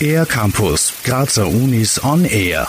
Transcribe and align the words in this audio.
Air 0.00 0.26
Campus, 0.26 0.92
Grazer 1.04 1.46
Unis 1.48 2.02
on 2.04 2.24
Air. 2.24 2.68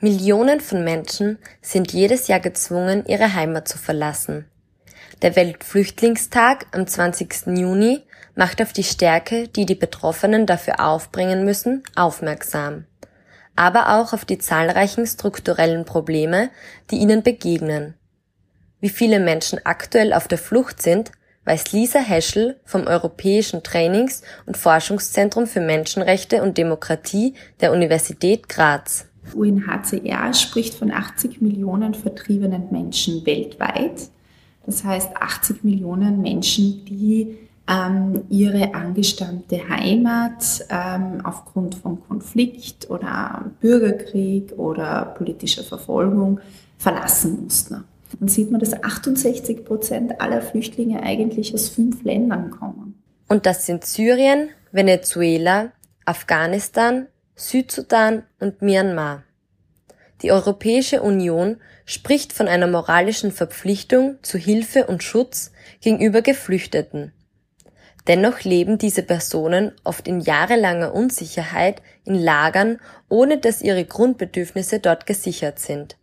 Millionen 0.00 0.60
von 0.60 0.84
Menschen 0.84 1.38
sind 1.60 1.92
jedes 1.92 2.28
Jahr 2.28 2.40
gezwungen, 2.40 3.04
ihre 3.06 3.34
Heimat 3.34 3.68
zu 3.68 3.78
verlassen. 3.78 4.46
Der 5.22 5.36
Weltflüchtlingstag 5.36 6.66
am 6.72 6.86
20. 6.86 7.48
Juni 7.58 8.04
macht 8.34 8.62
auf 8.62 8.72
die 8.72 8.84
Stärke, 8.84 9.48
die 9.48 9.66
die 9.66 9.74
Betroffenen 9.74 10.46
dafür 10.46 10.80
aufbringen 10.80 11.44
müssen, 11.44 11.82
aufmerksam. 11.96 12.86
Aber 13.56 13.98
auch 13.98 14.12
auf 14.12 14.24
die 14.24 14.38
zahlreichen 14.38 15.06
strukturellen 15.06 15.84
Probleme, 15.84 16.50
die 16.90 16.98
ihnen 16.98 17.22
begegnen. 17.22 17.94
Wie 18.80 18.90
viele 18.90 19.18
Menschen 19.18 19.60
aktuell 19.64 20.12
auf 20.12 20.28
der 20.28 20.38
Flucht 20.38 20.80
sind, 20.80 21.10
weiß 21.48 21.72
Lisa 21.72 21.98
Heschel 21.98 22.56
vom 22.64 22.86
Europäischen 22.86 23.62
Trainings- 23.62 24.22
und 24.44 24.58
Forschungszentrum 24.58 25.46
für 25.46 25.60
Menschenrechte 25.60 26.42
und 26.42 26.58
Demokratie 26.58 27.34
der 27.60 27.72
Universität 27.72 28.48
Graz. 28.50 29.06
UNHCR 29.34 30.34
spricht 30.34 30.74
von 30.74 30.90
80 30.90 31.40
Millionen 31.40 31.94
vertriebenen 31.94 32.70
Menschen 32.70 33.24
weltweit. 33.24 34.10
Das 34.66 34.84
heißt 34.84 35.16
80 35.16 35.64
Millionen 35.64 36.20
Menschen, 36.20 36.84
die 36.84 37.38
ähm, 37.66 38.24
ihre 38.28 38.74
angestammte 38.74 39.68
Heimat 39.70 40.66
ähm, 40.68 41.24
aufgrund 41.24 41.76
von 41.76 42.02
Konflikt 42.06 42.90
oder 42.90 43.50
Bürgerkrieg 43.60 44.52
oder 44.58 45.14
politischer 45.16 45.62
Verfolgung 45.64 46.40
verlassen 46.76 47.44
mussten. 47.44 47.84
Dann 48.18 48.28
sieht 48.28 48.50
man, 48.50 48.60
dass 48.60 48.82
68 48.82 49.64
Prozent 49.64 50.20
aller 50.20 50.42
Flüchtlinge 50.42 51.02
eigentlich 51.02 51.54
aus 51.54 51.68
fünf 51.68 52.02
Ländern 52.02 52.50
kommen. 52.50 53.02
Und 53.28 53.46
das 53.46 53.66
sind 53.66 53.84
Syrien, 53.84 54.48
Venezuela, 54.72 55.72
Afghanistan, 56.04 57.06
Südsudan 57.36 58.24
und 58.40 58.62
Myanmar. 58.62 59.22
Die 60.22 60.32
Europäische 60.32 61.02
Union 61.02 61.58
spricht 61.84 62.32
von 62.32 62.48
einer 62.48 62.66
moralischen 62.66 63.30
Verpflichtung 63.30 64.18
zu 64.22 64.36
Hilfe 64.36 64.86
und 64.86 65.04
Schutz 65.04 65.52
gegenüber 65.80 66.22
Geflüchteten. 66.22 67.12
Dennoch 68.08 68.40
leben 68.40 68.78
diese 68.78 69.02
Personen 69.02 69.72
oft 69.84 70.08
in 70.08 70.20
jahrelanger 70.20 70.94
Unsicherheit 70.94 71.82
in 72.04 72.14
Lagern, 72.14 72.80
ohne 73.08 73.38
dass 73.38 73.62
ihre 73.62 73.84
Grundbedürfnisse 73.84 74.80
dort 74.80 75.06
gesichert 75.06 75.58
sind. 75.58 75.98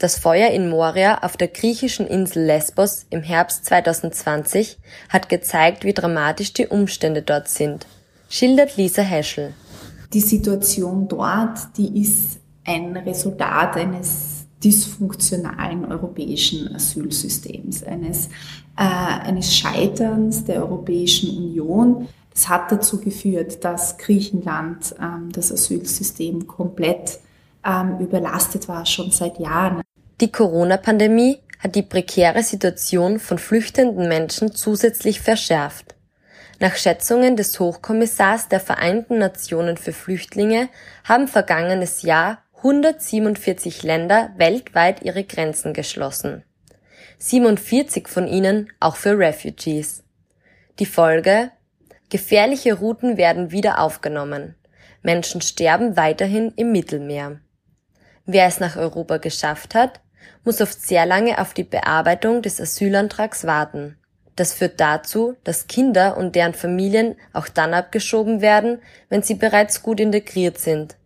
Das 0.00 0.18
Feuer 0.18 0.48
in 0.48 0.70
Moria 0.70 1.18
auf 1.18 1.36
der 1.36 1.48
griechischen 1.48 2.06
Insel 2.06 2.46
Lesbos 2.46 3.04
im 3.10 3.22
Herbst 3.22 3.66
2020 3.66 4.78
hat 5.10 5.28
gezeigt, 5.28 5.84
wie 5.84 5.92
dramatisch 5.92 6.54
die 6.54 6.68
Umstände 6.68 7.20
dort 7.20 7.48
sind, 7.48 7.86
schildert 8.30 8.78
Lisa 8.78 9.02
Heschel. 9.02 9.52
Die 10.14 10.22
Situation 10.22 11.06
dort, 11.06 11.76
die 11.76 12.00
ist 12.00 12.38
ein 12.64 12.96
Resultat 12.96 13.76
eines 13.76 14.46
dysfunktionalen 14.64 15.84
europäischen 15.84 16.74
Asylsystems, 16.74 17.84
eines, 17.84 18.28
äh, 18.78 18.82
eines 18.82 19.54
Scheiterns 19.54 20.46
der 20.46 20.62
Europäischen 20.62 21.28
Union. 21.36 22.08
Das 22.32 22.48
hat 22.48 22.72
dazu 22.72 23.02
geführt, 23.02 23.62
dass 23.66 23.98
Griechenland 23.98 24.94
ähm, 24.98 25.30
das 25.30 25.52
Asylsystem 25.52 26.46
komplett 26.46 27.20
ähm, 27.66 27.98
überlastet 27.98 28.66
war, 28.66 28.86
schon 28.86 29.10
seit 29.10 29.38
Jahren. 29.38 29.82
Die 30.20 30.30
Corona-Pandemie 30.30 31.38
hat 31.60 31.74
die 31.74 31.82
prekäre 31.82 32.42
Situation 32.42 33.18
von 33.18 33.38
flüchtenden 33.38 34.06
Menschen 34.06 34.54
zusätzlich 34.54 35.22
verschärft. 35.22 35.94
Nach 36.58 36.76
Schätzungen 36.76 37.36
des 37.36 37.58
Hochkommissars 37.58 38.48
der 38.48 38.60
Vereinten 38.60 39.16
Nationen 39.16 39.78
für 39.78 39.94
Flüchtlinge 39.94 40.68
haben 41.04 41.26
vergangenes 41.26 42.02
Jahr 42.02 42.42
147 42.58 43.82
Länder 43.82 44.34
weltweit 44.36 45.02
ihre 45.02 45.24
Grenzen 45.24 45.72
geschlossen. 45.72 46.44
47 47.16 48.06
von 48.06 48.28
ihnen 48.28 48.70
auch 48.78 48.96
für 48.96 49.16
Refugees. 49.18 50.02
Die 50.80 50.86
Folge? 50.86 51.50
Gefährliche 52.10 52.74
Routen 52.74 53.16
werden 53.16 53.52
wieder 53.52 53.78
aufgenommen. 53.78 54.54
Menschen 55.00 55.40
sterben 55.40 55.96
weiterhin 55.96 56.52
im 56.56 56.72
Mittelmeer. 56.72 57.40
Wer 58.26 58.46
es 58.46 58.60
nach 58.60 58.76
Europa 58.76 59.16
geschafft 59.16 59.74
hat, 59.74 60.00
muss 60.44 60.60
oft 60.60 60.80
sehr 60.80 61.06
lange 61.06 61.40
auf 61.40 61.54
die 61.54 61.64
Bearbeitung 61.64 62.42
des 62.42 62.60
Asylantrags 62.60 63.44
warten. 63.44 63.96
Das 64.36 64.54
führt 64.54 64.80
dazu, 64.80 65.36
dass 65.44 65.66
Kinder 65.66 66.16
und 66.16 66.34
deren 66.34 66.54
Familien 66.54 67.16
auch 67.32 67.48
dann 67.48 67.74
abgeschoben 67.74 68.40
werden, 68.40 68.80
wenn 69.08 69.22
sie 69.22 69.34
bereits 69.34 69.82
gut 69.82 70.00
integriert 70.00 70.58
sind 70.58 70.96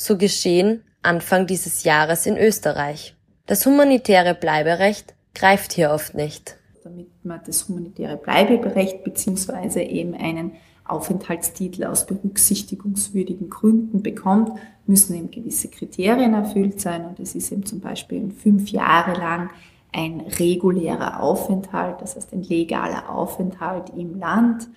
so 0.00 0.16
geschehen 0.16 0.82
Anfang 1.02 1.46
dieses 1.46 1.84
Jahres 1.84 2.26
in 2.26 2.36
Österreich. 2.36 3.14
Das 3.46 3.66
humanitäre 3.66 4.34
Bleiberecht 4.34 5.14
greift 5.34 5.72
hier 5.72 5.90
oft 5.90 6.14
nicht. 6.14 6.56
Damit 6.82 7.08
man 7.22 7.40
das 7.44 7.68
humanitäre 7.68 8.16
Bleiberecht 8.16 9.04
beziehungsweise 9.04 9.82
eben 9.82 10.14
einen 10.14 10.52
Aufenthaltstitel 10.90 11.84
aus 11.84 12.06
berücksichtigungswürdigen 12.06 13.50
Gründen 13.50 14.02
bekommt, 14.02 14.58
müssen 14.86 15.14
eben 15.14 15.30
gewisse 15.30 15.68
Kriterien 15.68 16.34
erfüllt 16.34 16.80
sein. 16.80 17.04
Und 17.06 17.20
es 17.20 17.34
ist 17.34 17.52
eben 17.52 17.64
zum 17.64 17.80
Beispiel 17.80 18.30
fünf 18.30 18.70
Jahre 18.70 19.18
lang 19.18 19.50
ein 19.92 20.20
regulärer 20.20 21.20
Aufenthalt, 21.20 22.00
das 22.00 22.16
heißt 22.16 22.32
ein 22.32 22.42
legaler 22.42 23.10
Aufenthalt 23.10 23.90
im 23.96 24.18
Land. 24.18 24.68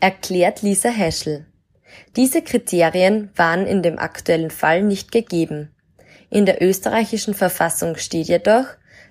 Erklärt 0.00 0.62
Lisa 0.62 0.90
Heschel. 0.90 1.46
Diese 2.16 2.42
Kriterien 2.42 3.30
waren 3.34 3.66
in 3.66 3.82
dem 3.82 3.98
aktuellen 3.98 4.50
Fall 4.50 4.82
nicht 4.82 5.10
gegeben. 5.10 5.70
In 6.30 6.44
der 6.44 6.62
österreichischen 6.62 7.34
Verfassung 7.34 7.96
steht 7.96 8.28
jedoch, 8.28 8.66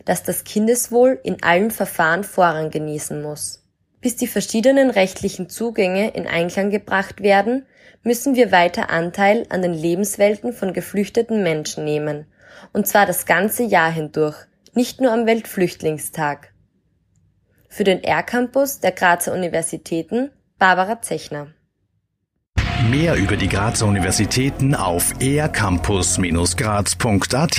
dass 0.05 0.23
das 0.23 0.43
Kindeswohl 0.43 1.19
in 1.23 1.41
allen 1.41 1.71
Verfahren 1.71 2.23
Vorrang 2.23 2.69
genießen 2.69 3.21
muss. 3.21 3.63
Bis 4.01 4.15
die 4.15 4.27
verschiedenen 4.27 4.89
rechtlichen 4.89 5.49
Zugänge 5.49 6.09
in 6.09 6.27
Einklang 6.27 6.69
gebracht 6.69 7.21
werden, 7.21 7.65
müssen 8.03 8.35
wir 8.35 8.51
weiter 8.51 8.89
Anteil 8.89 9.45
an 9.49 9.61
den 9.61 9.73
Lebenswelten 9.73 10.53
von 10.53 10.73
geflüchteten 10.73 11.43
Menschen 11.43 11.83
nehmen, 11.83 12.25
und 12.73 12.87
zwar 12.87 13.05
das 13.05 13.25
ganze 13.25 13.63
Jahr 13.63 13.91
hindurch, 13.91 14.35
nicht 14.73 15.01
nur 15.01 15.11
am 15.11 15.25
Weltflüchtlingstag. 15.25 16.53
Für 17.67 17.83
den 17.83 18.03
R-Campus 18.03 18.79
der 18.79 18.91
Grazer 18.91 19.33
Universitäten 19.33 20.31
Barbara 20.57 21.01
Zechner. 21.01 21.47
Mehr 22.89 23.15
über 23.15 23.35
die 23.35 23.49
Grazer 23.49 23.87
Universitäten 23.87 24.75
auf 24.75 25.13
ercampus-graz.at 25.19 27.57